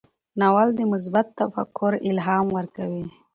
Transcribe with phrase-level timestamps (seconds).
[0.39, 3.05] ناول د مثبت تفکر الهام ورکوي.